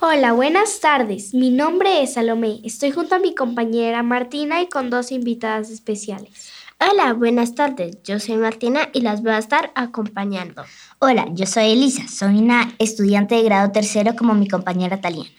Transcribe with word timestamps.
Hola, 0.00 0.32
buenas 0.32 0.78
tardes. 0.78 1.34
Mi 1.34 1.50
nombre 1.50 2.04
es 2.04 2.14
Salomé. 2.14 2.60
Estoy 2.62 2.92
junto 2.92 3.16
a 3.16 3.18
mi 3.18 3.34
compañera 3.34 4.04
Martina 4.04 4.62
y 4.62 4.68
con 4.68 4.90
dos 4.90 5.10
invitadas 5.10 5.70
especiales. 5.70 6.52
Hola, 6.78 7.12
buenas 7.14 7.56
tardes. 7.56 8.00
Yo 8.04 8.20
soy 8.20 8.36
Martina 8.36 8.90
y 8.92 9.00
las 9.00 9.24
voy 9.24 9.32
a 9.32 9.38
estar 9.38 9.72
acompañando. 9.74 10.62
Hola, 11.00 11.26
yo 11.32 11.46
soy 11.46 11.72
Elisa. 11.72 12.06
Soy 12.06 12.38
una 12.38 12.76
estudiante 12.78 13.34
de 13.34 13.42
grado 13.42 13.72
tercero 13.72 14.14
como 14.14 14.36
mi 14.36 14.46
compañera 14.46 15.00
Taliana. 15.00 15.30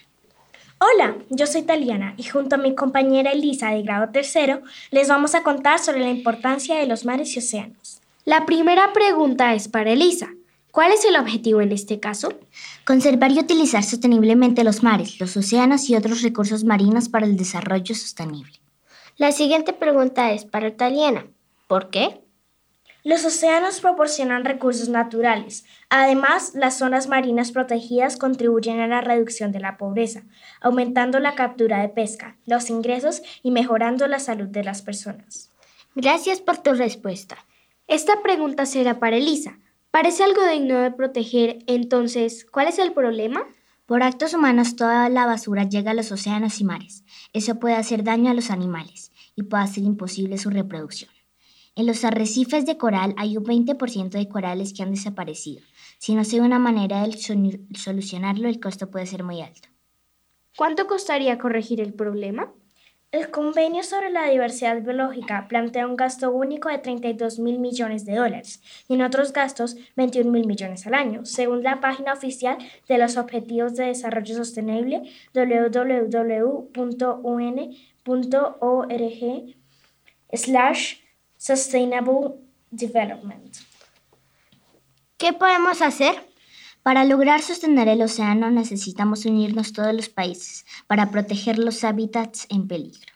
Hola, 0.80 1.16
yo 1.30 1.48
soy 1.48 1.62
Taliana 1.62 2.14
y 2.18 2.24
junto 2.24 2.56
a 2.56 2.60
mi 2.60 2.76
compañera 2.76 3.32
Elisa 3.32 3.70
de 3.70 3.82
grado 3.84 4.12
tercero 4.12 4.62
les 4.92 5.08
vamos 5.08 5.36
a 5.36 5.44
contar 5.44 5.80
sobre 5.80 6.02
la 6.02 6.10
importancia 6.10 6.78
de 6.78 6.86
los 6.86 7.06
mares 7.06 7.34
y 7.34 7.40
océanos. 7.40 8.02
La 8.26 8.46
primera 8.46 8.92
pregunta 8.92 9.54
es 9.54 9.70
para 9.70 9.92
Elisa. 9.94 10.32
¿Cuál 10.80 10.94
es 10.94 11.04
el 11.04 11.18
objetivo 11.18 11.60
en 11.60 11.74
este 11.74 12.00
caso? 12.00 12.30
Conservar 12.86 13.34
y 13.34 13.40
utilizar 13.40 13.84
sosteniblemente 13.84 14.64
los 14.64 14.82
mares, 14.82 15.20
los 15.20 15.36
océanos 15.36 15.90
y 15.90 15.98
otros 15.98 16.22
recursos 16.22 16.64
marinos 16.64 17.10
para 17.10 17.26
el 17.26 17.36
desarrollo 17.36 17.94
sostenible. 17.94 18.62
La 19.18 19.34
siguiente 19.34 19.74
pregunta 19.74 20.32
es 20.32 20.46
para 20.46 20.78
Taliana. 20.78 21.28
¿Por 21.68 21.90
qué? 21.90 22.22
Los 23.04 23.26
océanos 23.26 23.82
proporcionan 23.82 24.46
recursos 24.46 24.88
naturales. 24.88 25.66
Además, 25.90 26.54
las 26.56 26.78
zonas 26.78 27.10
marinas 27.10 27.52
protegidas 27.52 28.16
contribuyen 28.16 28.80
a 28.80 28.88
la 28.88 29.02
reducción 29.02 29.52
de 29.52 29.60
la 29.60 29.76
pobreza, 29.76 30.24
aumentando 30.62 31.20
la 31.20 31.36
captura 31.36 31.82
de 31.82 31.90
pesca, 31.90 32.38
los 32.46 32.70
ingresos 32.70 33.22
y 33.44 33.52
mejorando 33.52 34.08
la 34.08 34.20
salud 34.20 34.48
de 34.48 34.64
las 34.64 34.82
personas. 34.82 35.52
Gracias 35.94 36.40
por 36.40 36.60
tu 36.60 36.74
respuesta. 36.74 37.38
Esta 37.90 38.22
pregunta 38.22 38.66
será 38.66 38.98
para 39.02 39.18
Elisa. 39.18 39.58
Parece 39.92 40.24
algo 40.24 40.46
digno 40.46 40.80
de 40.80 40.92
proteger, 40.92 41.60
entonces, 41.66 42.46
¿cuál 42.46 42.68
es 42.68 42.78
el 42.78 42.94
problema? 42.94 43.48
Por 43.88 44.04
actos 44.04 44.36
humanos 44.36 44.76
toda 44.76 45.10
la 45.10 45.26
basura 45.26 45.64
llega 45.64 45.92
a 45.92 45.94
los 45.96 46.12
océanos 46.12 46.62
y 46.62 46.64
mares. 46.64 47.04
Eso 47.34 47.60
puede 47.60 47.74
hacer 47.74 48.04
daño 48.04 48.30
a 48.30 48.36
los 48.36 48.52
animales 48.52 49.12
y 49.36 49.44
puede 49.44 49.64
hacer 49.64 49.84
imposible 49.84 50.38
su 50.38 50.52
reproducción. 50.52 51.10
En 51.76 51.88
los 51.88 52.04
arrecifes 52.04 52.68
de 52.68 52.78
coral 52.78 53.16
hay 53.18 53.36
un 53.36 53.46
20% 53.46 54.10
de 54.10 54.30
corales 54.30 54.74
que 54.74 54.84
han 54.84 54.92
desaparecido. 54.92 55.62
Si 55.98 56.14
no 56.14 56.24
se 56.24 56.40
ve 56.40 56.46
una 56.46 56.60
manera 56.60 57.08
de 57.08 57.18
solucionarlo, 57.76 58.48
el 58.48 58.60
costo 58.60 58.92
puede 58.92 59.08
ser 59.08 59.24
muy 59.24 59.42
alto. 59.42 59.70
¿Cuánto 60.56 60.86
costaría 60.86 61.40
corregir 61.40 61.82
el 61.82 61.94
problema? 61.94 62.54
El 63.12 63.32
Convenio 63.32 63.82
sobre 63.82 64.12
la 64.12 64.30
Diversidad 64.30 64.80
Biológica 64.84 65.48
plantea 65.48 65.88
un 65.88 65.96
gasto 65.96 66.30
único 66.30 66.70
de 66.70 66.78
32 66.78 67.40
mil 67.40 67.58
millones 67.58 68.06
de 68.06 68.16
dólares 68.16 68.62
y 68.88 68.94
en 68.94 69.02
otros 69.02 69.34
gastos 69.34 69.78
21 69.96 70.30
mil 70.30 70.46
millones 70.46 70.86
al 70.86 70.94
año, 70.94 71.26
según 71.26 71.64
la 71.64 71.82
página 71.82 72.14
oficial 72.14 72.60
de 72.88 72.98
los 73.00 73.18
Objetivos 73.18 73.76
de 73.76 73.86
Desarrollo 73.86 74.36
Sostenible 74.36 75.12
www.un.org 75.34 75.96
slash 80.32 80.98
Sustainable 81.36 82.36
Development. 82.70 83.56
¿Qué 85.18 85.34
podemos 85.34 85.82
hacer? 85.82 86.29
Para 86.84 87.04
lograr 87.04 87.42
sostener 87.42 87.88
el 87.88 88.02
océano 88.02 88.50
necesitamos 88.50 89.26
unirnos 89.26 89.74
todos 89.74 89.94
los 89.94 90.10
países 90.10 90.66
para 90.88 91.12
proteger 91.12 91.60
los 91.60 91.84
hábitats 91.84 92.48
en 92.50 92.68
peligro. 92.68 93.14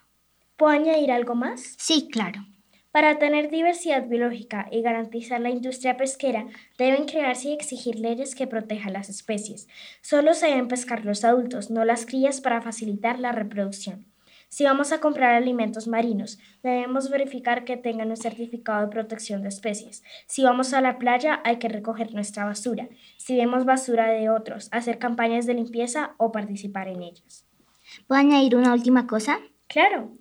¿Puedo 0.57 0.73
añadir 0.73 1.11
algo 1.11 1.33
más? 1.33 1.75
Sí, 1.77 2.09
claro. 2.11 2.45
Para 2.91 3.17
tener 3.17 3.49
diversidad 3.49 4.07
biológica 4.07 4.67
y 4.71 4.83
garantizar 4.83 5.41
la 5.41 5.49
industria 5.49 5.97
pesquera, 5.97 6.45
deben 6.77 7.05
crearse 7.05 7.49
y 7.49 7.53
exigir 7.53 7.95
leyes 7.97 8.35
que 8.35 8.45
protejan 8.45 8.93
las 8.93 9.09
especies. 9.09 9.67
Solo 10.01 10.35
se 10.35 10.45
deben 10.45 10.67
pescar 10.67 11.03
los 11.03 11.23
adultos, 11.23 11.71
no 11.71 11.85
las 11.85 12.05
crías, 12.05 12.39
para 12.39 12.61
facilitar 12.61 13.17
la 13.17 13.31
reproducción. 13.31 14.12
Si 14.53 14.65
vamos 14.65 14.91
a 14.91 14.99
comprar 14.99 15.33
alimentos 15.33 15.87
marinos, 15.87 16.37
debemos 16.61 17.09
verificar 17.09 17.65
que 17.65 17.75
tengan 17.75 18.11
un 18.11 18.17
certificado 18.17 18.81
de 18.81 18.91
protección 18.91 19.41
de 19.41 19.49
especies. 19.49 20.03
Si 20.27 20.43
vamos 20.43 20.75
a 20.75 20.81
la 20.81 20.99
playa, 20.99 21.41
hay 21.43 21.57
que 21.57 21.69
recoger 21.69 22.13
nuestra 22.13 22.45
basura. 22.45 22.87
Si 23.17 23.35
vemos 23.35 23.65
basura 23.65 24.11
de 24.11 24.29
otros, 24.29 24.69
hacer 24.71 24.99
campañas 24.99 25.47
de 25.47 25.55
limpieza 25.55 26.13
o 26.19 26.31
participar 26.31 26.87
en 26.87 27.01
ellas. 27.01 27.47
¿Puedo 28.05 28.21
añadir 28.21 28.55
una 28.55 28.73
última 28.73 29.07
cosa? 29.07 29.39
Claro. 29.67 30.11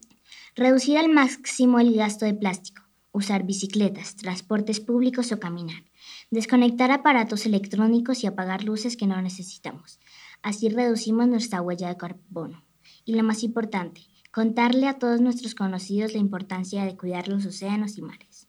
Reducir 0.56 0.96
al 0.96 1.10
máximo 1.10 1.78
el 1.78 1.94
gasto 1.94 2.24
de 2.24 2.32
plástico. 2.32 2.84
Usar 3.12 3.42
bicicletas, 3.42 4.16
transportes 4.16 4.80
públicos 4.80 5.30
o 5.32 5.40
caminar. 5.40 5.84
Desconectar 6.30 6.90
aparatos 6.90 7.44
electrónicos 7.44 8.24
y 8.24 8.28
apagar 8.28 8.64
luces 8.64 8.96
que 8.96 9.06
no 9.06 9.20
necesitamos. 9.20 10.00
Así 10.40 10.70
reducimos 10.70 11.28
nuestra 11.28 11.60
huella 11.60 11.88
de 11.88 11.98
carbono. 11.98 12.64
Y 13.04 13.14
lo 13.14 13.22
más 13.24 13.42
importante, 13.42 14.00
contarle 14.32 14.88
a 14.88 14.98
todos 14.98 15.20
nuestros 15.20 15.54
conocidos 15.54 16.14
la 16.14 16.18
importancia 16.18 16.84
de 16.84 16.96
cuidar 16.96 17.28
los 17.28 17.46
océanos 17.46 17.98
y 17.98 18.02
mares. 18.02 18.48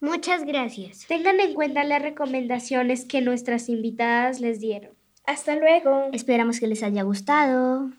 Muchas 0.00 0.44
gracias. 0.44 1.06
Tengan 1.06 1.40
en 1.40 1.54
cuenta 1.54 1.82
las 1.82 2.02
recomendaciones 2.02 3.06
que 3.06 3.22
nuestras 3.22 3.68
invitadas 3.68 4.40
les 4.40 4.60
dieron. 4.60 4.92
Hasta 5.24 5.56
luego. 5.56 6.10
Esperamos 6.12 6.60
que 6.60 6.66
les 6.66 6.82
haya 6.82 7.02
gustado. 7.02 7.90